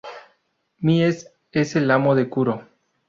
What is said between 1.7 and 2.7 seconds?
el amo de Kuro.